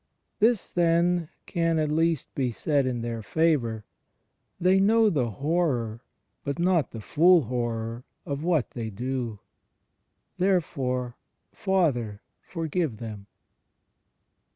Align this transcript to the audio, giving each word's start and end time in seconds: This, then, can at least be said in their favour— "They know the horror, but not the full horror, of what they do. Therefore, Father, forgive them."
This, 0.39 0.71
then, 0.71 1.29
can 1.45 1.77
at 1.77 1.91
least 1.91 2.33
be 2.33 2.51
said 2.51 2.87
in 2.87 3.03
their 3.03 3.21
favour— 3.21 3.85
"They 4.59 4.79
know 4.79 5.11
the 5.11 5.29
horror, 5.29 6.01
but 6.43 6.57
not 6.57 6.89
the 6.89 7.01
full 7.01 7.41
horror, 7.43 8.03
of 8.25 8.43
what 8.43 8.71
they 8.71 8.89
do. 8.89 9.37
Therefore, 10.39 11.17
Father, 11.51 12.23
forgive 12.41 12.97
them." 12.97 13.27